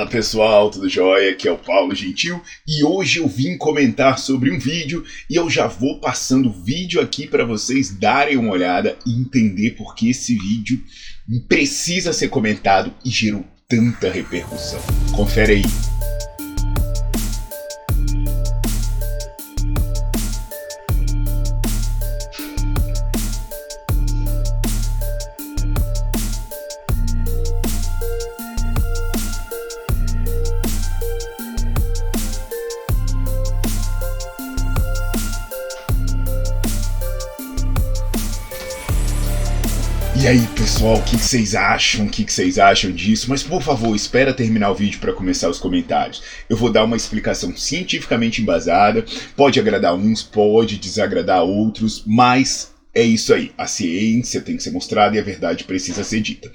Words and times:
Fala 0.00 0.10
pessoal, 0.10 0.70
tudo 0.70 0.88
jóia? 0.88 1.32
Aqui 1.32 1.46
é 1.46 1.52
o 1.52 1.58
Paulo 1.58 1.94
Gentil 1.94 2.40
e 2.66 2.82
hoje 2.82 3.18
eu 3.18 3.28
vim 3.28 3.58
comentar 3.58 4.18
sobre 4.18 4.50
um 4.50 4.58
vídeo 4.58 5.04
e 5.28 5.34
eu 5.34 5.50
já 5.50 5.66
vou 5.66 6.00
passando 6.00 6.48
o 6.48 6.52
vídeo 6.52 7.02
aqui 7.02 7.26
para 7.26 7.44
vocês 7.44 7.90
darem 7.90 8.38
uma 8.38 8.50
olhada 8.50 8.96
e 9.06 9.12
entender 9.12 9.72
por 9.72 9.94
que 9.94 10.08
esse 10.08 10.34
vídeo 10.38 10.82
precisa 11.46 12.14
ser 12.14 12.28
comentado 12.28 12.94
e 13.04 13.10
gerou 13.10 13.44
tanta 13.68 14.10
repercussão. 14.10 14.80
Confere 15.14 15.52
aí. 15.52 16.09
Pessoal, 40.72 40.98
o 40.98 41.02
que 41.02 41.16
vocês 41.16 41.56
acham? 41.56 42.06
O 42.06 42.08
que 42.08 42.32
vocês 42.32 42.56
acham 42.56 42.92
disso? 42.92 43.26
Mas 43.28 43.42
por 43.42 43.60
favor, 43.60 43.92
espera 43.96 44.32
terminar 44.32 44.70
o 44.70 44.74
vídeo 44.74 45.00
para 45.00 45.12
começar 45.12 45.48
os 45.48 45.58
comentários. 45.58 46.22
Eu 46.48 46.56
vou 46.56 46.70
dar 46.70 46.84
uma 46.84 46.96
explicação 46.96 47.54
cientificamente 47.56 48.40
embasada. 48.40 49.04
Pode 49.36 49.58
agradar 49.58 49.94
uns, 49.94 50.22
pode 50.22 50.78
desagradar 50.78 51.42
outros, 51.42 52.04
mas 52.06 52.69
é 52.92 53.02
isso 53.02 53.32
aí, 53.32 53.52
a 53.56 53.68
ciência 53.68 54.40
tem 54.40 54.56
que 54.56 54.62
ser 54.64 54.72
mostrada 54.72 55.14
e 55.14 55.18
a 55.20 55.22
verdade 55.22 55.62
precisa 55.62 56.02
ser 56.02 56.20
dita. 56.20 56.50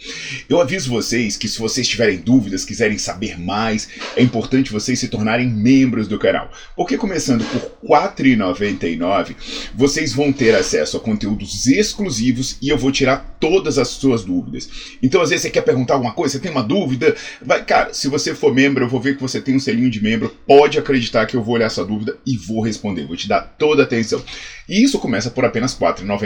Eu 0.49 0.59
aviso 0.59 0.89
vocês 0.89 1.37
que 1.37 1.47
se 1.47 1.57
vocês 1.57 1.87
tiverem 1.87 2.17
dúvidas, 2.17 2.65
quiserem 2.65 2.97
saber 2.97 3.39
mais, 3.39 3.87
é 4.17 4.21
importante 4.21 4.71
vocês 4.71 4.99
se 4.99 5.07
tornarem 5.07 5.47
membros 5.47 6.09
do 6.09 6.19
canal. 6.19 6.51
Porque 6.75 6.97
começando 6.97 7.45
por 7.45 7.61
R$ 7.89 8.09
4,99, 8.17 9.35
vocês 9.73 10.11
vão 10.11 10.33
ter 10.33 10.53
acesso 10.53 10.97
a 10.97 10.99
conteúdos 10.99 11.67
exclusivos 11.67 12.57
e 12.61 12.67
eu 12.67 12.77
vou 12.77 12.91
tirar 12.91 13.37
todas 13.39 13.77
as 13.77 13.87
suas 13.87 14.25
dúvidas. 14.25 14.69
Então 15.01 15.21
às 15.21 15.29
vezes 15.29 15.43
você 15.43 15.49
quer 15.49 15.61
perguntar 15.61 15.93
alguma 15.93 16.13
coisa, 16.13 16.33
você 16.33 16.39
tem 16.39 16.51
uma 16.51 16.63
dúvida, 16.63 17.15
vai, 17.41 17.63
cara, 17.63 17.93
se 17.93 18.09
você 18.09 18.35
for 18.35 18.53
membro, 18.53 18.83
eu 18.83 18.89
vou 18.89 18.99
ver 18.99 19.15
que 19.15 19.21
você 19.21 19.39
tem 19.39 19.55
um 19.55 19.59
selinho 19.59 19.89
de 19.89 20.03
membro, 20.03 20.35
pode 20.45 20.77
acreditar 20.77 21.25
que 21.27 21.37
eu 21.37 21.43
vou 21.43 21.55
olhar 21.55 21.69
sua 21.69 21.85
dúvida 21.85 22.17
e 22.25 22.35
vou 22.35 22.61
responder, 22.61 23.07
vou 23.07 23.15
te 23.15 23.29
dar 23.29 23.41
toda 23.57 23.83
a 23.83 23.85
atenção. 23.85 24.21
E 24.67 24.83
isso 24.83 24.99
começa 24.99 25.29
por 25.29 25.45
apenas 25.45 25.73
R$ 25.73 25.85
4,99, 25.85 26.24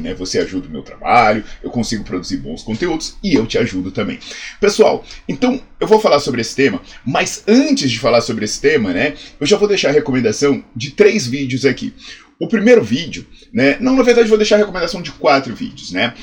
né? 0.00 0.14
Você 0.14 0.38
ajuda 0.38 0.68
o 0.68 0.70
meu 0.70 0.82
trabalho, 0.82 1.44
eu 1.62 1.70
consigo 1.70 2.04
produzir 2.04 2.38
bons 2.38 2.62
conteúdos 2.62 3.16
e 3.22 3.34
eu 3.34 3.46
te 3.46 3.58
ajudo 3.58 3.90
também. 3.90 4.18
Pessoal, 4.60 5.04
então 5.28 5.60
eu 5.80 5.86
vou 5.86 6.00
falar 6.00 6.20
sobre 6.20 6.40
esse 6.40 6.54
tema, 6.54 6.80
mas 7.04 7.42
antes 7.46 7.90
de 7.90 7.98
falar 7.98 8.20
sobre 8.20 8.44
esse 8.44 8.60
tema, 8.60 8.92
né, 8.92 9.14
eu 9.40 9.46
já 9.46 9.56
vou 9.56 9.68
deixar 9.68 9.90
a 9.90 9.92
recomendação 9.92 10.62
de 10.74 10.90
três 10.90 11.26
vídeos 11.26 11.64
aqui. 11.64 11.94
O 12.40 12.46
primeiro 12.46 12.84
vídeo, 12.84 13.26
né? 13.52 13.76
Não, 13.80 13.96
na 13.96 14.02
verdade, 14.02 14.28
vou 14.28 14.38
deixar 14.38 14.56
a 14.56 14.58
recomendação 14.58 15.02
de 15.02 15.10
quatro 15.10 15.54
vídeos, 15.56 15.90
né? 15.90 16.14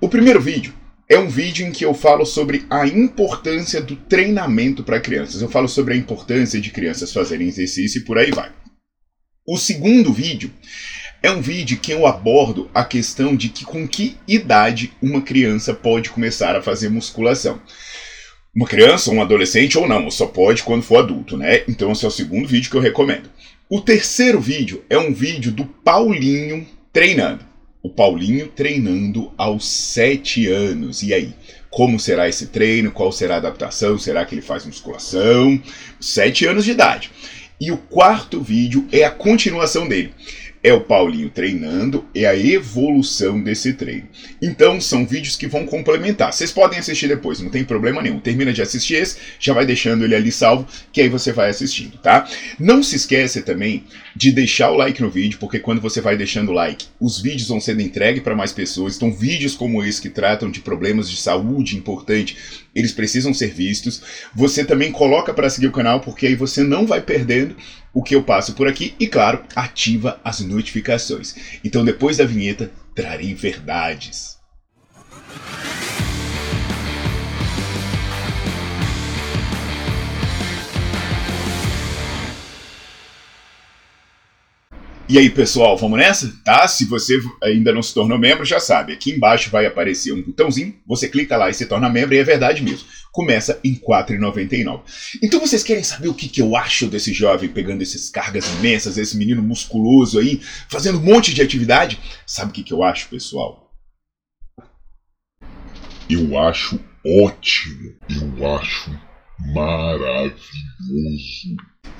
O 0.00 0.08
primeiro 0.08 0.40
vídeo 0.40 0.72
é 1.08 1.18
um 1.18 1.28
vídeo 1.28 1.66
em 1.66 1.72
que 1.72 1.84
eu 1.84 1.94
falo 1.94 2.24
sobre 2.24 2.64
a 2.70 2.86
importância 2.86 3.80
do 3.80 3.96
treinamento 3.96 4.82
para 4.82 5.00
crianças. 5.00 5.42
Eu 5.42 5.48
falo 5.48 5.68
sobre 5.68 5.94
a 5.94 5.96
importância 5.96 6.60
de 6.60 6.70
crianças 6.70 7.12
fazerem 7.12 7.48
exercício 7.48 8.00
e 8.00 8.04
por 8.04 8.18
aí 8.18 8.30
vai. 8.30 8.50
O 9.46 9.56
segundo 9.56 10.12
vídeo 10.12 10.50
é 11.26 11.30
um 11.32 11.40
vídeo 11.40 11.76
que 11.78 11.90
eu 11.90 12.06
abordo 12.06 12.70
a 12.72 12.84
questão 12.84 13.34
de 13.34 13.48
que 13.48 13.64
com 13.64 13.86
que 13.86 14.16
idade 14.28 14.92
uma 15.02 15.20
criança 15.20 15.74
pode 15.74 16.08
começar 16.08 16.54
a 16.54 16.62
fazer 16.62 16.88
musculação. 16.88 17.60
Uma 18.54 18.64
criança, 18.64 19.10
um 19.10 19.20
adolescente 19.20 19.76
ou 19.76 19.88
não, 19.88 20.08
só 20.08 20.26
pode 20.26 20.62
quando 20.62 20.84
for 20.84 20.98
adulto, 20.98 21.36
né? 21.36 21.64
Então 21.66 21.90
esse 21.90 22.04
é 22.04 22.08
o 22.08 22.12
segundo 22.12 22.46
vídeo 22.46 22.70
que 22.70 22.76
eu 22.76 22.80
recomendo. 22.80 23.28
O 23.68 23.80
terceiro 23.80 24.40
vídeo 24.40 24.84
é 24.88 24.96
um 24.96 25.12
vídeo 25.12 25.50
do 25.50 25.64
Paulinho 25.66 26.64
treinando. 26.92 27.44
O 27.82 27.90
Paulinho 27.90 28.46
treinando 28.46 29.32
aos 29.36 29.68
7 29.68 30.46
anos. 30.46 31.02
E 31.02 31.12
aí? 31.12 31.34
Como 31.70 31.98
será 31.98 32.28
esse 32.28 32.46
treino? 32.46 32.92
Qual 32.92 33.10
será 33.10 33.34
a 33.34 33.38
adaptação? 33.38 33.98
Será 33.98 34.24
que 34.24 34.32
ele 34.32 34.42
faz 34.42 34.64
musculação? 34.64 35.60
7 36.00 36.46
anos 36.46 36.64
de 36.64 36.70
idade. 36.70 37.10
E 37.60 37.72
o 37.72 37.78
quarto 37.78 38.40
vídeo 38.40 38.86
é 38.92 39.02
a 39.02 39.10
continuação 39.10 39.88
dele 39.88 40.12
é 40.66 40.72
o 40.72 40.80
Paulinho 40.80 41.30
treinando, 41.30 42.04
é 42.12 42.26
a 42.26 42.36
evolução 42.36 43.40
desse 43.40 43.74
treino. 43.74 44.08
Então 44.42 44.80
são 44.80 45.06
vídeos 45.06 45.36
que 45.36 45.46
vão 45.46 45.64
complementar. 45.64 46.32
Vocês 46.32 46.50
podem 46.50 46.76
assistir 46.76 47.06
depois, 47.06 47.38
não 47.38 47.50
tem 47.50 47.62
problema 47.62 48.02
nenhum. 48.02 48.18
Termina 48.18 48.52
de 48.52 48.60
assistir 48.60 48.96
esse, 48.96 49.16
já 49.38 49.52
vai 49.52 49.64
deixando 49.64 50.04
ele 50.04 50.16
ali 50.16 50.32
salvo, 50.32 50.66
que 50.92 51.00
aí 51.00 51.08
você 51.08 51.32
vai 51.32 51.50
assistindo, 51.50 51.96
tá? 51.98 52.28
Não 52.58 52.82
se 52.82 52.96
esqueça 52.96 53.40
também 53.42 53.84
de 54.16 54.32
deixar 54.32 54.72
o 54.72 54.76
like 54.76 55.00
no 55.00 55.08
vídeo, 55.08 55.38
porque 55.38 55.60
quando 55.60 55.80
você 55.80 56.00
vai 56.00 56.16
deixando 56.16 56.48
o 56.48 56.54
like, 56.54 56.86
os 56.98 57.20
vídeos 57.20 57.48
vão 57.48 57.60
sendo 57.60 57.80
entregues 57.80 58.24
para 58.24 58.34
mais 58.34 58.52
pessoas. 58.52 58.96
Então 58.96 59.12
vídeos 59.12 59.54
como 59.54 59.84
esse 59.84 60.02
que 60.02 60.10
tratam 60.10 60.50
de 60.50 60.58
problemas 60.58 61.08
de 61.08 61.16
saúde 61.16 61.76
importante, 61.76 62.36
eles 62.74 62.90
precisam 62.90 63.32
ser 63.32 63.54
vistos. 63.54 64.02
Você 64.34 64.64
também 64.64 64.90
coloca 64.90 65.32
para 65.32 65.48
seguir 65.48 65.68
o 65.68 65.72
canal, 65.72 66.00
porque 66.00 66.26
aí 66.26 66.34
você 66.34 66.64
não 66.64 66.84
vai 66.86 67.00
perdendo 67.00 67.54
o 67.96 68.02
que 68.02 68.14
eu 68.14 68.22
passo 68.22 68.52
por 68.52 68.68
aqui 68.68 68.94
e, 69.00 69.06
claro, 69.06 69.42
ativa 69.56 70.20
as 70.22 70.40
notificações. 70.40 71.34
Então, 71.64 71.82
depois 71.82 72.18
da 72.18 72.26
vinheta, 72.26 72.70
trarei 72.94 73.32
verdades. 73.32 74.36
E 85.08 85.18
aí, 85.18 85.30
pessoal, 85.30 85.76
vamos 85.76 85.98
nessa? 85.98 86.36
Tá? 86.44 86.66
Se 86.66 86.84
você 86.84 87.16
ainda 87.40 87.72
não 87.72 87.80
se 87.80 87.94
tornou 87.94 88.18
membro, 88.18 88.44
já 88.44 88.58
sabe, 88.58 88.92
aqui 88.92 89.12
embaixo 89.12 89.50
vai 89.50 89.64
aparecer 89.64 90.12
um 90.12 90.20
botãozinho, 90.20 90.74
você 90.84 91.08
clica 91.08 91.36
lá 91.36 91.48
e 91.48 91.54
se 91.54 91.66
torna 91.66 91.88
membro, 91.88 92.14
e 92.14 92.18
é 92.18 92.24
verdade 92.24 92.60
mesmo 92.62 92.88
começa 93.16 93.58
em 93.64 93.72
R$ 93.72 93.80
4,99. 93.80 94.82
Então 95.22 95.40
vocês 95.40 95.62
querem 95.62 95.82
saber 95.82 96.08
o 96.08 96.14
que, 96.14 96.28
que 96.28 96.42
eu 96.42 96.54
acho 96.54 96.86
desse 96.86 97.14
jovem 97.14 97.48
pegando 97.48 97.80
essas 97.80 98.10
cargas 98.10 98.46
imensas, 98.58 98.98
esse 98.98 99.16
menino 99.16 99.42
musculoso 99.42 100.18
aí, 100.18 100.38
fazendo 100.68 100.98
um 100.98 101.02
monte 101.02 101.32
de 101.32 101.40
atividade? 101.40 101.98
Sabe 102.26 102.50
o 102.50 102.54
que, 102.54 102.62
que 102.62 102.74
eu 102.74 102.82
acho, 102.82 103.08
pessoal? 103.08 103.72
Eu 106.10 106.38
acho 106.38 106.78
ótimo. 107.04 107.94
Eu 108.10 108.54
acho 108.54 108.90
maravilhoso. 109.38 110.36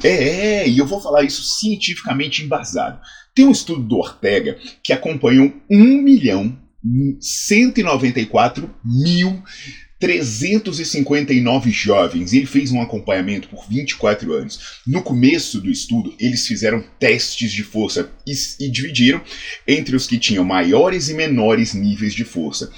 É, 0.02 0.68
e 0.68 0.78
eu 0.78 0.86
vou 0.86 1.00
falar 1.00 1.22
isso 1.22 1.42
cientificamente 1.42 2.42
embasado. 2.42 3.00
Tem 3.34 3.46
um 3.46 3.52
estudo 3.52 3.82
do 3.82 3.96
Ortega 3.96 4.58
que 4.82 4.92
acompanhou 4.92 5.52
1 5.70 6.02
milhão 6.02 6.58
194 7.20 8.70
mil 8.84 9.42
359 9.98 11.70
jovens. 11.70 12.34
Ele 12.34 12.44
fez 12.44 12.70
um 12.70 12.82
acompanhamento 12.82 13.48
por 13.48 13.66
24 13.66 14.34
anos. 14.34 14.80
No 14.86 15.02
começo 15.02 15.58
do 15.60 15.70
estudo, 15.70 16.14
eles 16.20 16.46
fizeram 16.46 16.84
testes 16.98 17.50
de 17.50 17.62
força 17.62 18.10
e, 18.26 18.32
e, 18.60 18.68
dividiram 18.68 19.22
entre 19.66 19.96
os 19.96 20.06
que 20.06 20.18
tinham 20.18 20.44
maiores 20.44 21.08
e 21.08 21.14
menores 21.14 21.72
níveis 21.72 22.14
de 22.14 22.24
força. 22.24 22.70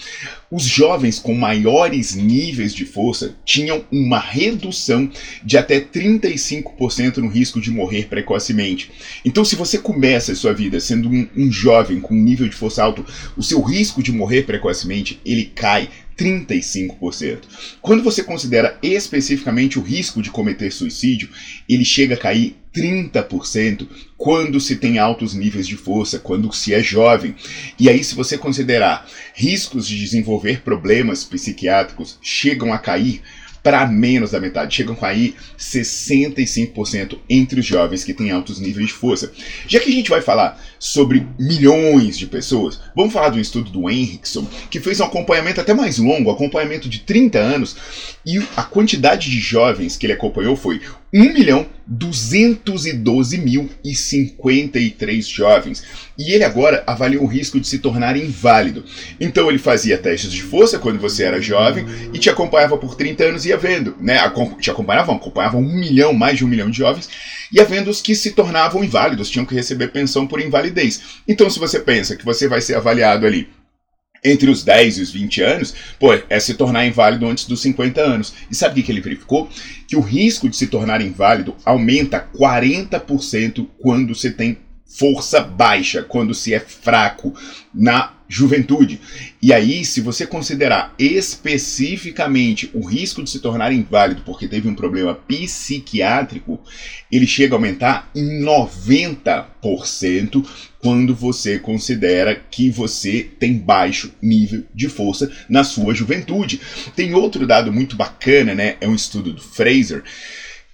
os 0.51 0.63
jovens 0.63 1.19
com 1.19 1.35
maiores 1.35 2.15
níveis 2.15 2.73
de 2.73 2.85
força 2.85 3.35
tinham 3.45 3.85
uma 3.91 4.19
redução 4.19 5.11
de 5.45 5.59
até 5.59 5.81
35% 5.81 7.19
no 7.19 7.29
risco 7.29 7.61
de 7.61 7.71
morrer 7.71 8.07
precocemente. 8.07 8.91
Então, 9.25 9.45
se 9.45 9.57
você 9.57 9.79
começa 9.79 10.33
a 10.33 10.37
sua 10.37 10.55
vida 10.55 10.79
sendo 10.81 11.09
um, 11.09 11.29
um 11.37 11.51
jovem 11.51 12.01
com 12.01 12.15
um 12.15 12.23
nível 12.23 12.49
de 12.49 12.55
força 12.55 12.83
alto, 12.83 13.05
o 13.37 13.43
seu 13.43 13.61
risco 13.61 14.03
de 14.03 14.13
morrer 14.13 14.45
precocemente 14.45 15.21
ele 15.25 15.47
cai 15.47 15.89
35%. 16.19 17.43
Quando 17.81 18.03
você 18.03 18.23
considera 18.25 18.77
especificamente 18.83 19.79
o 19.79 19.83
risco 19.83 20.21
de 20.21 20.31
cometer 20.31 20.73
suicídio, 20.73 21.29
ele 21.69 21.85
chega 21.85 22.15
a 22.15 22.19
cair 22.19 22.57
30% 22.75 23.89
quando 24.17 24.61
se 24.61 24.77
tem 24.77 24.99
altos 24.99 25.35
níveis 25.35 25.67
de 25.67 25.77
força, 25.77 26.19
quando 26.19 26.53
se 26.53 26.75
é 26.75 26.83
jovem. 26.83 27.35
E 27.79 27.89
aí, 27.89 28.03
se 28.03 28.15
você 28.15 28.37
considerar 28.37 29.09
riscos 29.35 29.87
de 29.87 29.99
desenvolver 29.99 30.63
problemas 30.63 31.25
psiquiátricos, 31.25 32.19
chegam 32.21 32.73
a 32.73 32.79
cair 32.79 33.23
para 33.63 33.87
menos 33.87 34.31
da 34.31 34.41
metade, 34.41 34.75
chegam 34.75 34.95
a 34.95 34.97
cair 34.97 35.35
65% 35.59 37.19
entre 37.29 37.61
os 37.61 37.67
jovens 37.67 38.05
que 38.05 38.15
têm 38.15 38.31
altos 38.31 38.61
níveis 38.61 38.89
de 38.89 38.93
força. 38.93 39.33
Já 39.67 39.81
que 39.81 39.91
a 39.91 39.93
gente 39.93 40.11
vai 40.11 40.21
falar 40.21 40.61
sobre 40.79 41.27
milhões 41.39 42.17
de 42.17 42.27
pessoas, 42.27 42.81
vamos 42.95 43.13
falar 43.13 43.31
do 43.31 43.41
estudo 43.41 43.71
do 43.71 43.91
Henrickson, 43.91 44.47
que 44.71 44.81
fez 44.81 45.01
um 45.01 45.05
acompanhamento 45.05 45.61
até 45.61 45.75
mais 45.75 45.99
longo, 45.99 46.31
acompanhamento 46.31 46.89
de 46.89 47.01
30 47.01 47.39
anos, 47.39 47.77
e 48.25 48.39
a 48.57 48.63
quantidade 48.63 49.31
de 49.31 49.39
jovens 49.41 49.97
que 49.97 50.07
ele 50.07 50.13
acompanhou 50.13 50.57
foi 50.57 50.81
1 51.13 51.33
milhão 51.33 51.67
212 51.87 53.39
mil 53.39 53.71
e 53.83 53.95
53 53.95 55.27
jovens. 55.27 55.83
E 56.19 56.33
ele 56.33 56.45
agora 56.45 56.85
avalia 56.87 57.21
o 57.21 57.27
risco 57.27 57.59
de 57.59 57.67
se 57.67 57.79
tornar 57.79 58.17
inválido. 58.17 58.85
Então 59.19 59.49
ele 59.49 59.59
fazia 59.59 59.97
testes 59.97 60.31
de 60.31 60.43
força 60.43 60.79
quando 60.79 60.99
você 60.99 61.25
era 61.25 61.41
jovem 61.41 61.87
e 62.13 62.19
te 62.19 62.29
acompanhava 62.29 62.77
por 62.77 62.95
30 62.95 63.25
anos 63.25 63.47
e 63.47 63.49
ia 63.49 63.57
vendo, 63.57 63.97
né? 64.01 64.19
Te 64.61 64.71
acompanhavam, 64.71 65.17
acompanhavam 65.17 65.63
um 65.63 65.75
milhão, 65.79 66.13
mais 66.13 66.37
de 66.37 66.45
um 66.45 66.49
milhão 66.49 66.71
de 66.71 66.77
jovens, 66.77 67.09
ia 67.51 67.65
vendo 67.65 67.89
os 67.89 68.03
que 68.03 68.15
se 68.15 68.33
tornavam 68.33 68.85
inválidos, 68.85 69.31
tinham 69.31 69.47
que 69.47 69.55
receber 69.55 69.89
pensão 69.89 70.27
por 70.27 70.41
invalidez. 70.41 71.01
Então 71.27 71.49
se 71.49 71.59
você 71.59 71.81
pensa 71.81 72.17
que 72.17 72.25
você 72.25 72.47
vai 72.47 72.61
ser 72.61 72.75
avaliado 72.75 73.27
ali 73.27 73.49
entre 74.25 74.51
os 74.51 74.63
10 74.63 74.99
e 74.99 75.03
os 75.03 75.11
20 75.11 75.43
anos, 75.43 75.75
pô, 75.99 76.13
é 76.29 76.41
se 76.41 76.55
tornar 76.55 76.87
inválido 76.87 77.27
antes 77.27 77.45
dos 77.45 77.61
50 77.63 78.01
anos. 78.01 78.35
E 78.51 78.55
sabe 78.55 78.81
o 78.81 78.85
que 78.85 78.93
ele 78.93 79.01
verificou? 79.01 79.49
Que 79.87 79.97
o 79.97 80.01
risco 80.01 80.49
de 80.49 80.57
se 80.57 80.67
tornar 80.67 81.01
inválido 81.01 81.57
aumenta 81.65 82.27
40% 82.35 83.67
quando 83.79 84.15
você 84.15 84.31
tem 84.31 84.59
força 84.87 85.41
baixa, 85.41 86.03
quando 86.03 86.35
se 86.35 86.55
é 86.55 86.61
fraco 86.61 87.35
na 87.75 88.18
juventude. 88.29 89.01
E 89.41 89.53
aí, 89.53 89.85
se 89.85 90.01
você 90.01 90.27
considerar 90.27 90.95
especificamente 90.99 92.71
o 92.75 92.87
risco 92.87 93.23
de 93.23 93.31
se 93.31 93.41
tornar 93.41 93.73
inválido 93.73 94.23
porque 94.25 94.47
teve 94.47 94.69
um 94.69 94.75
problema 94.75 95.15
psiquiátrico, 95.15 96.61
ele 97.11 97.27
chega 97.27 97.55
a 97.55 97.57
aumentar 97.57 98.11
em 98.15 98.43
90% 98.43 100.45
quando 100.79 101.15
você 101.15 101.59
considera 101.59 102.41
que 102.51 102.71
você 102.71 103.29
tem 103.39 103.55
baixo 103.55 104.13
nível 104.21 104.65
de 104.75 104.89
força 104.89 105.31
na 105.49 105.65
sua 105.65 105.95
juventude. 105.95 106.61
Tem 106.95 107.15
outro 107.15 107.47
dado 107.47 107.73
muito 107.73 107.97
bacana, 107.97 108.55
né? 108.55 108.77
É 108.81 108.87
um 108.87 108.95
estudo 108.95 109.33
do 109.33 109.43
Fraser 109.43 110.05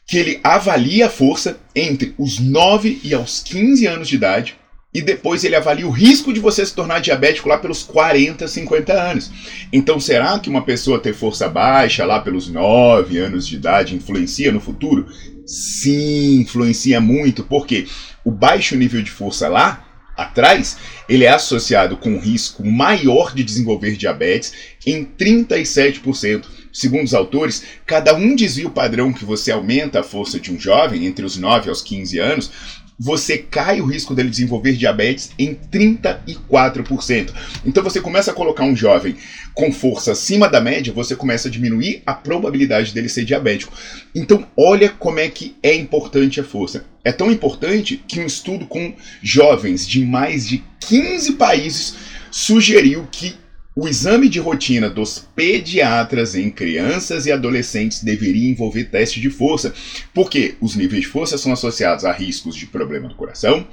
que 0.06 0.18
ele 0.18 0.38
avalia 0.42 1.06
a 1.06 1.10
força 1.10 1.58
entre 1.74 2.14
os 2.18 2.38
9 2.38 3.00
e 3.02 3.14
aos 3.14 3.42
15 3.42 3.86
anos 3.86 4.08
de 4.08 4.16
idade 4.16 4.56
e 4.94 5.02
depois 5.02 5.42
ele 5.42 5.56
avalia 5.56 5.88
o 5.88 5.90
risco 5.90 6.32
de 6.32 6.38
você 6.38 6.64
se 6.64 6.72
tornar 6.72 7.00
diabético 7.00 7.48
lá 7.48 7.58
pelos 7.58 7.82
40, 7.82 8.46
50 8.46 8.92
anos. 8.92 9.30
Então, 9.72 9.98
será 9.98 10.38
que 10.38 10.48
uma 10.48 10.62
pessoa 10.62 11.00
ter 11.00 11.12
força 11.12 11.48
baixa 11.48 12.04
lá 12.04 12.20
pelos 12.20 12.48
9 12.48 13.18
anos 13.18 13.44
de 13.46 13.56
idade 13.56 13.96
influencia 13.96 14.52
no 14.52 14.60
futuro? 14.60 15.06
Sim, 15.44 16.42
influencia 16.42 17.00
muito, 17.00 17.42
porque 17.42 17.86
o 18.24 18.30
baixo 18.30 18.76
nível 18.76 19.02
de 19.02 19.10
força 19.10 19.48
lá 19.48 19.84
atrás, 20.16 20.76
ele 21.08 21.24
é 21.24 21.28
associado 21.28 21.96
com 21.96 22.18
risco 22.18 22.64
maior 22.64 23.34
de 23.34 23.42
desenvolver 23.42 23.96
diabetes 23.96 24.52
em 24.86 25.04
37%. 25.04 26.44
Segundo 26.72 27.04
os 27.04 27.14
autores, 27.14 27.64
cada 27.84 28.14
um 28.14 28.34
desvio 28.34 28.70
padrão 28.70 29.12
que 29.12 29.24
você 29.24 29.50
aumenta 29.50 30.00
a 30.00 30.04
força 30.04 30.38
de 30.38 30.52
um 30.52 30.58
jovem 30.58 31.06
entre 31.06 31.24
os 31.24 31.36
9 31.36 31.68
aos 31.68 31.82
15 31.82 32.18
anos, 32.18 32.50
você 32.98 33.38
cai 33.38 33.80
o 33.80 33.86
risco 33.86 34.14
dele 34.14 34.30
desenvolver 34.30 34.72
diabetes 34.72 35.30
em 35.38 35.54
34%. 35.54 37.32
Então 37.64 37.82
você 37.82 38.00
começa 38.00 38.30
a 38.30 38.34
colocar 38.34 38.64
um 38.64 38.76
jovem 38.76 39.16
com 39.52 39.72
força 39.72 40.12
acima 40.12 40.48
da 40.48 40.60
média, 40.60 40.92
você 40.92 41.16
começa 41.16 41.48
a 41.48 41.50
diminuir 41.50 42.02
a 42.06 42.14
probabilidade 42.14 42.92
dele 42.92 43.08
ser 43.08 43.24
diabético. 43.24 43.72
Então 44.14 44.46
olha 44.56 44.88
como 44.88 45.18
é 45.18 45.28
que 45.28 45.56
é 45.62 45.74
importante 45.74 46.40
a 46.40 46.44
força. 46.44 46.84
É 47.04 47.12
tão 47.12 47.30
importante 47.30 48.02
que 48.08 48.20
um 48.20 48.26
estudo 48.26 48.66
com 48.66 48.94
jovens 49.22 49.86
de 49.86 50.04
mais 50.04 50.46
de 50.46 50.62
15 50.80 51.32
países 51.32 51.94
sugeriu 52.30 53.06
que 53.10 53.34
o 53.76 53.88
exame 53.88 54.28
de 54.28 54.38
rotina 54.38 54.88
dos 54.88 55.18
pediatras 55.34 56.36
em 56.36 56.48
crianças 56.48 57.26
e 57.26 57.32
adolescentes 57.32 58.04
deveria 58.04 58.48
envolver 58.48 58.84
teste 58.84 59.20
de 59.20 59.28
força, 59.30 59.74
porque 60.12 60.54
os 60.60 60.76
níveis 60.76 61.02
de 61.02 61.08
força 61.08 61.36
são 61.36 61.52
associados 61.52 62.04
a 62.04 62.12
riscos 62.12 62.54
de 62.54 62.66
problema 62.66 63.08
do 63.08 63.16
coração, 63.16 63.66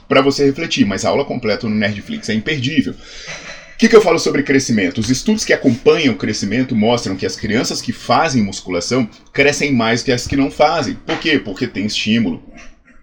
para 0.07 0.21
você 0.21 0.45
refletir, 0.45 0.85
mas 0.85 1.05
a 1.05 1.09
aula 1.09 1.25
completa 1.25 1.67
no 1.67 1.75
Nerdflix 1.75 2.29
é 2.29 2.33
imperdível. 2.33 2.93
O 2.93 3.79
que, 3.79 3.87
que 3.87 3.95
eu 3.95 4.01
falo 4.01 4.19
sobre 4.19 4.43
crescimento? 4.43 4.97
Os 4.97 5.09
estudos 5.09 5.45
que 5.45 5.53
acompanham 5.53 6.13
o 6.13 6.17
crescimento 6.17 6.75
mostram 6.75 7.15
que 7.15 7.25
as 7.25 7.37
crianças 7.37 7.81
que 7.81 7.93
fazem 7.93 8.43
musculação 8.43 9.09
crescem 9.31 9.71
mais 9.71 10.03
que 10.03 10.11
as 10.11 10.27
que 10.27 10.35
não 10.35 10.51
fazem. 10.51 10.95
Por 10.95 11.17
quê? 11.17 11.39
Porque 11.39 11.65
tem 11.65 11.85
estímulo 11.85 12.43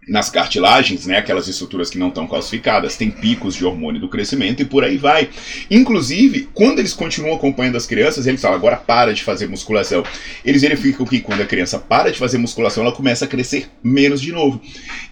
nas 0.08 0.30
cartilagens, 0.30 1.04
né, 1.04 1.18
aquelas 1.18 1.48
estruturas 1.48 1.90
que 1.90 1.98
não 1.98 2.08
estão 2.08 2.28
calcificadas, 2.28 2.96
tem 2.96 3.10
picos 3.10 3.56
de 3.56 3.64
hormônio 3.64 4.00
do 4.00 4.08
crescimento 4.08 4.62
e 4.62 4.64
por 4.64 4.84
aí 4.84 4.96
vai. 4.96 5.28
Inclusive, 5.68 6.48
quando 6.54 6.78
eles 6.78 6.92
continuam 6.92 7.34
acompanhando 7.34 7.76
as 7.76 7.86
crianças, 7.86 8.26
eles 8.26 8.40
falam, 8.40 8.56
agora 8.56 8.76
para 8.76 9.12
de 9.12 9.24
fazer 9.24 9.48
musculação. 9.48 10.04
Eles 10.44 10.62
verificam 10.62 11.04
que 11.04 11.20
quando 11.20 11.40
a 11.40 11.46
criança 11.46 11.78
para 11.78 12.12
de 12.12 12.18
fazer 12.18 12.38
musculação, 12.38 12.84
ela 12.84 12.92
começa 12.92 13.24
a 13.24 13.28
crescer 13.28 13.68
menos 13.82 14.20
de 14.20 14.30
novo. 14.30 14.60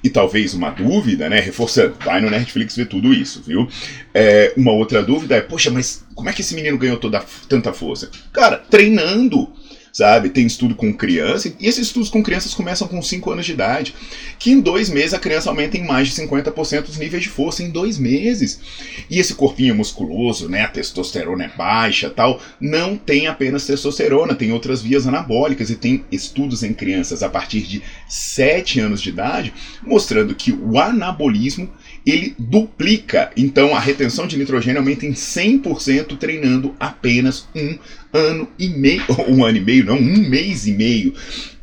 E 0.02 0.08
talvez 0.08 0.54
uma 0.54 0.70
dúvida, 0.70 1.28
né, 1.28 1.40
reforçando, 1.40 1.96
vai 2.04 2.20
no 2.20 2.30
Netflix 2.30 2.76
ver 2.76 2.86
tudo 2.86 3.12
isso, 3.12 3.42
viu? 3.44 3.68
É, 4.12 4.52
uma 4.56 4.72
outra 4.72 5.02
dúvida 5.02 5.34
é, 5.34 5.40
poxa, 5.40 5.72
mas 5.72 6.04
como 6.14 6.28
é 6.28 6.32
que 6.32 6.40
esse 6.40 6.54
menino 6.54 6.78
ganhou 6.78 6.98
toda, 6.98 7.24
tanta 7.48 7.72
força? 7.72 8.10
Cara, 8.32 8.58
treinando 8.58 9.52
sabe? 9.94 10.28
Tem 10.28 10.44
estudo 10.44 10.74
com 10.74 10.92
criança, 10.92 11.54
e 11.58 11.66
esses 11.66 11.86
estudos 11.86 12.10
com 12.10 12.20
crianças 12.20 12.52
começam 12.52 12.88
com 12.88 13.00
5 13.00 13.30
anos 13.30 13.46
de 13.46 13.52
idade, 13.52 13.94
que 14.40 14.50
em 14.50 14.60
dois 14.60 14.90
meses 14.90 15.14
a 15.14 15.20
criança 15.20 15.48
aumenta 15.48 15.78
em 15.78 15.86
mais 15.86 16.08
de 16.08 16.20
50% 16.20 16.88
os 16.88 16.98
níveis 16.98 17.22
de 17.22 17.28
força 17.28 17.62
em 17.62 17.70
dois 17.70 17.96
meses. 17.96 18.60
E 19.08 19.20
esse 19.20 19.34
corpinho 19.34 19.74
musculoso, 19.74 20.48
né, 20.48 20.62
a 20.62 20.68
testosterona 20.68 21.44
é 21.44 21.48
baixa 21.56 22.10
tal, 22.10 22.40
não 22.60 22.96
tem 22.96 23.28
apenas 23.28 23.64
testosterona, 23.64 24.34
tem 24.34 24.52
outras 24.52 24.82
vias 24.82 25.06
anabólicas, 25.06 25.70
e 25.70 25.76
tem 25.76 26.04
estudos 26.10 26.64
em 26.64 26.74
crianças 26.74 27.22
a 27.22 27.28
partir 27.28 27.60
de 27.60 27.80
7 28.08 28.80
anos 28.80 29.00
de 29.00 29.10
idade, 29.10 29.54
mostrando 29.80 30.34
que 30.34 30.50
o 30.50 30.76
anabolismo 30.76 31.70
ele 32.06 32.34
duplica. 32.38 33.30
Então 33.36 33.74
a 33.74 33.80
retenção 33.80 34.26
de 34.26 34.36
nitrogênio 34.36 34.80
aumenta 34.80 35.06
em 35.06 35.12
100% 35.12 36.16
treinando 36.18 36.74
apenas 36.78 37.48
um 37.54 37.78
ano 38.12 38.48
e 38.58 38.68
meio, 38.68 39.02
um 39.28 39.44
ano 39.44 39.58
e 39.58 39.60
meio, 39.60 39.84
não, 39.84 39.96
um 39.96 40.28
mês 40.28 40.66
e 40.66 40.72
meio. 40.72 41.14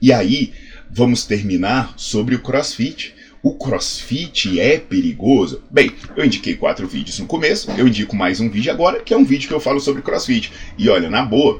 E 0.01 0.11
aí 0.11 0.51
vamos 0.89 1.25
terminar 1.25 1.93
sobre 1.95 2.35
o 2.35 2.39
CrossFit. 2.39 3.13
O 3.43 3.55
crossfit 3.55 4.59
é 4.59 4.77
perigoso? 4.77 5.63
Bem, 5.71 5.91
eu 6.15 6.23
indiquei 6.23 6.55
quatro 6.55 6.87
vídeos 6.87 7.17
no 7.17 7.25
começo, 7.25 7.71
eu 7.71 7.87
indico 7.87 8.15
mais 8.15 8.39
um 8.39 8.49
vídeo 8.49 8.71
agora, 8.71 9.01
que 9.01 9.15
é 9.15 9.17
um 9.17 9.25
vídeo 9.25 9.47
que 9.47 9.53
eu 9.53 9.59
falo 9.59 9.79
sobre 9.79 10.03
crossfit. 10.03 10.51
E 10.77 10.87
olha, 10.89 11.09
na 11.09 11.23
boa, 11.23 11.59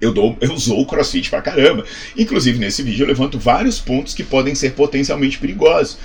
eu, 0.00 0.12
dou, 0.12 0.36
eu 0.40 0.52
usou 0.52 0.80
o 0.80 0.86
crossfit 0.86 1.28
pra 1.28 1.42
caramba. 1.42 1.84
Inclusive, 2.16 2.58
nesse 2.58 2.82
vídeo 2.82 3.02
eu 3.02 3.08
levanto 3.08 3.38
vários 3.38 3.80
pontos 3.80 4.14
que 4.14 4.22
podem 4.22 4.54
ser 4.54 4.72
potencialmente 4.72 5.38
perigosos. 5.38 5.98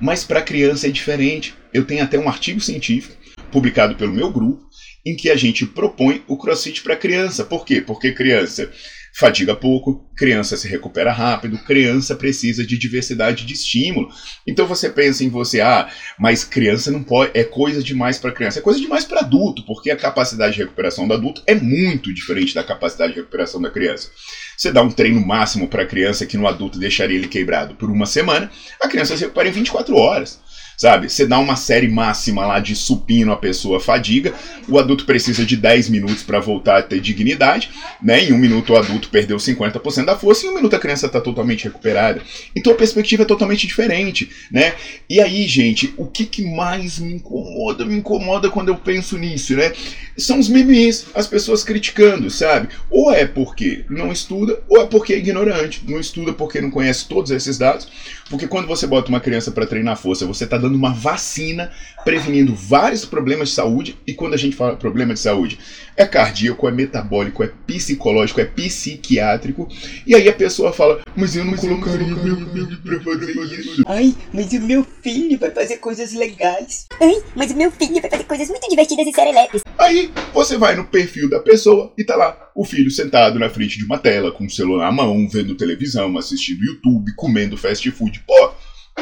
Mas 0.00 0.24
para 0.24 0.42
criança 0.42 0.86
é 0.86 0.90
diferente. 0.90 1.54
Eu 1.72 1.84
tenho 1.84 2.02
até 2.02 2.18
um 2.18 2.28
artigo 2.28 2.60
científico 2.60 3.16
publicado 3.50 3.94
pelo 3.94 4.12
meu 4.12 4.30
grupo 4.30 4.64
em 5.06 5.14
que 5.14 5.30
a 5.30 5.36
gente 5.36 5.66
propõe 5.66 6.22
o 6.26 6.36
crossfit 6.36 6.82
para 6.82 6.96
criança. 6.96 7.44
Por 7.44 7.64
quê? 7.64 7.80
Porque 7.80 8.12
criança 8.12 8.70
fadiga 9.16 9.54
pouco, 9.54 10.10
criança 10.16 10.56
se 10.56 10.66
recupera 10.66 11.12
rápido, 11.12 11.56
criança 11.58 12.16
precisa 12.16 12.66
de 12.66 12.76
diversidade 12.76 13.46
de 13.46 13.54
estímulo. 13.54 14.08
Então 14.44 14.66
você 14.66 14.90
pensa 14.90 15.22
em 15.22 15.28
você, 15.28 15.60
ah, 15.60 15.88
mas 16.18 16.42
criança 16.42 16.90
não 16.90 17.02
pode, 17.02 17.30
é 17.32 17.44
coisa 17.44 17.80
demais 17.80 18.18
para 18.18 18.32
criança, 18.32 18.58
é 18.58 18.62
coisa 18.62 18.80
demais 18.80 19.04
para 19.04 19.20
adulto, 19.20 19.64
porque 19.64 19.92
a 19.92 19.96
capacidade 19.96 20.54
de 20.54 20.62
recuperação 20.62 21.06
do 21.06 21.14
adulto 21.14 21.42
é 21.46 21.54
muito 21.54 22.12
diferente 22.12 22.54
da 22.54 22.64
capacidade 22.64 23.12
de 23.12 23.20
recuperação 23.20 23.62
da 23.62 23.70
criança. 23.70 24.10
Você 24.56 24.70
dá 24.70 24.82
um 24.82 24.90
treino 24.90 25.24
máximo 25.24 25.68
para 25.68 25.82
a 25.82 25.86
criança 25.86 26.26
que 26.26 26.36
no 26.36 26.46
adulto 26.46 26.78
deixaria 26.78 27.16
ele 27.16 27.28
quebrado 27.28 27.74
por 27.74 27.90
uma 27.90 28.06
semana, 28.06 28.50
a 28.80 28.88
criança 28.88 29.16
se 29.16 29.22
recupera 29.22 29.48
em 29.48 29.52
24 29.52 29.96
horas 29.96 30.40
sabe? 30.76 31.08
Você 31.08 31.26
dá 31.26 31.38
uma 31.38 31.56
série 31.56 31.88
máxima 31.88 32.46
lá 32.46 32.60
de 32.60 32.74
supino, 32.74 33.32
a 33.32 33.36
pessoa 33.36 33.80
fadiga, 33.80 34.32
o 34.68 34.78
adulto 34.78 35.04
precisa 35.04 35.44
de 35.44 35.56
10 35.56 35.88
minutos 35.88 36.22
para 36.22 36.40
voltar 36.40 36.78
a 36.78 36.82
ter 36.82 37.00
dignidade, 37.00 37.70
né? 38.02 38.24
Em 38.24 38.32
um 38.32 38.38
minuto 38.38 38.72
o 38.72 38.76
adulto 38.76 39.08
perdeu 39.08 39.36
50% 39.36 40.04
da 40.04 40.16
força, 40.16 40.46
em 40.46 40.50
um 40.50 40.54
minuto 40.54 40.74
a 40.76 40.78
criança 40.78 41.06
está 41.06 41.20
totalmente 41.20 41.64
recuperada. 41.64 42.20
Então 42.54 42.72
a 42.72 42.76
perspectiva 42.76 43.22
é 43.22 43.26
totalmente 43.26 43.66
diferente, 43.66 44.30
né? 44.50 44.74
E 45.08 45.20
aí, 45.20 45.46
gente, 45.46 45.92
o 45.96 46.06
que, 46.06 46.24
que 46.24 46.44
mais 46.44 46.98
me 46.98 47.14
incomoda? 47.14 47.84
Me 47.84 47.96
incomoda 47.96 48.50
quando 48.50 48.68
eu 48.68 48.76
penso 48.76 49.18
nisso, 49.18 49.54
né? 49.54 49.72
São 50.16 50.38
os 50.38 50.48
memes, 50.48 51.06
as 51.14 51.26
pessoas 51.26 51.64
criticando, 51.64 52.30
sabe? 52.30 52.68
Ou 52.90 53.12
é 53.12 53.26
porque 53.26 53.84
não 53.90 54.12
estuda, 54.12 54.60
ou 54.68 54.80
é 54.80 54.86
porque 54.86 55.12
é 55.12 55.18
ignorante. 55.18 55.82
Não 55.86 55.98
estuda 55.98 56.32
porque 56.32 56.60
não 56.60 56.70
conhece 56.70 57.08
todos 57.08 57.30
esses 57.30 57.58
dados. 57.58 57.88
Porque 58.30 58.46
quando 58.46 58.66
você 58.66 58.86
bota 58.86 59.08
uma 59.08 59.20
criança 59.20 59.50
para 59.50 59.66
treinar 59.66 59.96
força, 59.96 60.26
você 60.26 60.44
está 60.44 60.56
dando 60.64 60.76
uma 60.76 60.92
vacina 60.92 61.70
prevenindo 62.04 62.54
vários 62.54 63.04
problemas 63.04 63.50
de 63.50 63.54
saúde. 63.54 63.96
E 64.06 64.14
quando 64.14 64.34
a 64.34 64.36
gente 64.36 64.56
fala 64.56 64.76
problema 64.76 65.14
de 65.14 65.20
saúde, 65.20 65.58
é 65.96 66.06
cardíaco, 66.06 66.66
é 66.66 66.70
metabólico, 66.70 67.42
é 67.42 67.50
psicológico, 67.66 68.40
é 68.40 68.44
psiquiátrico. 68.44 69.68
E 70.06 70.14
aí 70.14 70.28
a 70.28 70.32
pessoa 70.32 70.72
fala: 70.72 71.00
Mas 71.16 71.36
eu 71.36 71.44
não 71.44 71.52
mas 71.52 71.60
colocaria 71.60 72.06
eu 72.06 72.16
não 72.16 72.24
meu 72.24 72.36
filho 72.46 72.78
pra 72.82 73.00
fazer 73.00 73.60
isso. 73.60 73.82
Ai, 73.86 74.14
mas 74.32 74.52
o 74.52 74.60
meu 74.60 74.84
filho 75.02 75.38
vai 75.38 75.50
fazer 75.50 75.76
coisas 75.78 76.12
legais. 76.12 76.86
Ai, 77.00 77.22
mas 77.34 77.50
o 77.50 77.56
meu 77.56 77.70
filho 77.70 78.00
vai 78.00 78.10
fazer 78.10 78.24
coisas 78.24 78.48
muito 78.48 78.68
divertidas 78.68 79.06
e 79.06 79.12
serelepes. 79.12 79.62
Aí 79.78 80.10
você 80.32 80.56
vai 80.56 80.74
no 80.74 80.84
perfil 80.84 81.28
da 81.28 81.40
pessoa 81.40 81.92
e 81.98 82.04
tá 82.04 82.16
lá 82.16 82.50
o 82.54 82.64
filho 82.64 82.90
sentado 82.90 83.38
na 83.38 83.50
frente 83.50 83.78
de 83.78 83.84
uma 83.84 83.98
tela, 83.98 84.30
com 84.30 84.44
o 84.44 84.50
celular 84.50 84.86
na 84.86 84.92
mão, 84.92 85.28
vendo 85.28 85.56
televisão, 85.56 86.16
assistindo 86.16 86.64
YouTube, 86.64 87.14
comendo 87.16 87.56
fast 87.56 87.90
food. 87.90 88.22
Pô, 88.26 88.52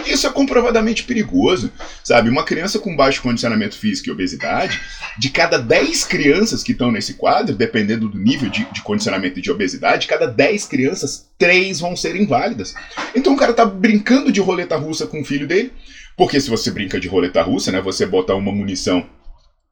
isso 0.07 0.27
é 0.27 0.31
comprovadamente 0.31 1.05
perigoso, 1.05 1.71
sabe? 2.03 2.31
Uma 2.31 2.45
criança 2.45 2.79
com 2.79 2.97
baixo 2.97 3.23
condicionamento 3.23 3.77
físico 3.77 4.09
e 4.09 4.13
obesidade, 4.13 4.81
de 5.19 5.29
cada 5.29 5.59
10 5.59 6.05
crianças 6.05 6.63
que 6.63 6.73
estão 6.73 6.91
nesse 6.91 7.15
quadro, 7.15 7.55
dependendo 7.55 8.09
do 8.09 8.19
nível 8.19 8.49
de, 8.49 8.65
de 8.73 8.83
condicionamento 8.83 9.39
e 9.39 9.43
de 9.43 9.51
obesidade, 9.51 10.07
cada 10.07 10.27
10 10.27 10.65
crianças, 10.67 11.29
3 11.39 11.81
vão 11.81 11.95
ser 11.95 12.17
inválidas. 12.17 12.75
Então 13.15 13.35
o 13.35 13.37
cara 13.37 13.53
tá 13.53 13.65
brincando 13.65 14.33
de 14.33 14.41
roleta 14.41 14.77
russa 14.77 15.07
com 15.07 15.21
o 15.21 15.25
filho 15.25 15.47
dele, 15.47 15.73
porque 16.17 16.41
se 16.41 16.51
você 16.51 16.71
brinca 16.71 16.99
de 16.99 17.09
roleta 17.09 17.43
russa, 17.43 17.71
né, 17.71 17.81
você 17.81 18.07
bota 18.07 18.35
uma 18.35 18.53
munição 18.53 19.07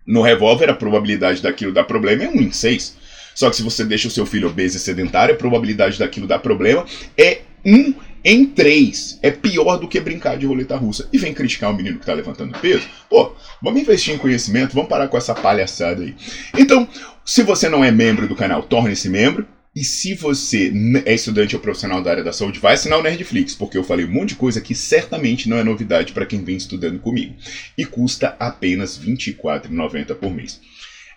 no 0.07 0.23
revólver, 0.23 0.69
a 0.69 0.75
probabilidade 0.75 1.43
daquilo 1.43 1.73
dar 1.73 1.85
problema 1.85 2.25
é 2.25 2.29
1 2.29 2.41
em 2.41 2.53
6. 2.53 2.97
Só 3.35 3.49
que 3.49 3.57
se 3.57 3.63
você 3.63 3.85
deixa 3.85 4.09
o 4.09 4.11
seu 4.11 4.27
filho 4.27 4.49
obeso 4.49 4.77
e 4.77 4.81
sedentário, 4.81 5.35
a 5.35 5.39
probabilidade 5.39 5.99
daquilo 5.99 6.27
dar 6.27 6.41
problema 6.41 6.85
é 7.17 7.43
1 7.65 7.75
em 7.75 7.97
3. 8.23 9.19
É 9.23 9.31
pior 9.31 9.77
do 9.77 9.89
que 9.89 10.01
brincar 10.01 10.37
de 10.37 10.47
roleta 10.47 10.77
russa. 10.77 11.09
E 11.13 11.19
vem 11.19 11.35
criticar 11.35 11.71
o 11.71 11.77
menino 11.77 11.97
que 11.97 12.03
está 12.03 12.13
levantando 12.13 12.59
peso? 12.59 12.89
Pô, 13.09 13.35
vamos 13.63 13.81
investir 13.81 14.15
em 14.15 14.19
conhecimento, 14.19 14.75
vamos 14.75 14.89
parar 14.89 15.09
com 15.09 15.17
essa 15.17 15.35
palhaçada 15.35 16.03
aí. 16.03 16.15
Então, 16.59 16.89
se 17.25 17.43
você 17.43 17.69
não 17.69 17.85
é 17.85 17.91
membro 17.91 18.29
do 18.29 18.37
canal, 18.37 18.63
torne-se 18.63 19.09
membro. 19.09 19.47
E 19.75 19.85
se 19.85 20.15
você 20.15 20.73
é 21.05 21.15
estudante 21.15 21.55
ou 21.55 21.63
profissional 21.63 22.03
da 22.03 22.11
área 22.11 22.25
da 22.25 22.33
saúde, 22.33 22.59
vai 22.59 22.75
assinar 22.75 22.99
o 22.99 23.03
Nerdflix, 23.05 23.55
porque 23.55 23.79
eu 23.79 23.85
falei 23.85 24.05
um 24.05 24.11
monte 24.11 24.31
de 24.31 24.35
coisa 24.35 24.61
que 24.61 24.75
certamente 24.75 25.49
não 25.49 25.57
é 25.57 25.63
novidade 25.63 26.13
para 26.13 26.27
quem 26.27 26.43
vem 26.43 26.57
estudando 26.57 26.99
comigo. 26.99 27.37
E 27.79 27.85
custa 27.85 28.35
apenas 28.41 28.97
R$ 28.97 29.13
24,90 29.13 30.15
por 30.17 30.35
mês. 30.35 30.61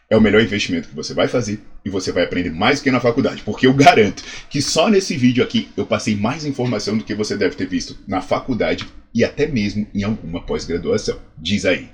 É 0.08 0.16
o 0.16 0.22
melhor 0.22 0.40
investimento 0.40 0.88
que 0.88 0.96
você 0.96 1.16
vai 1.16 1.28
fazer 1.28 1.62
e 1.86 1.90
você 1.90 2.12
vai 2.12 2.24
aprender 2.24 2.52
mais 2.52 2.80
do 2.80 2.84
que 2.84 2.92
na 2.92 3.00
faculdade, 3.00 3.42
porque 3.44 3.68
eu 3.68 3.74
garanto 3.74 4.24
que 4.50 4.62
só 4.62 4.90
nesse 4.90 5.18
vídeo 5.18 5.44
aqui 5.44 5.70
eu 5.76 5.86
passei 5.86 6.16
mais 6.16 6.46
informação 6.46 6.98
do 6.98 7.04
que 7.04 7.16
você 7.16 7.36
deve 7.36 7.56
ter 7.56 7.68
visto 7.68 7.98
na 8.08 8.22
faculdade 8.22 8.88
e 9.14 9.24
até 9.24 9.48
mesmo 9.48 9.86
em 9.94 10.04
alguma 10.04 10.42
pós-graduação. 10.42 11.20
Diz 11.38 11.66
aí. 11.66 11.90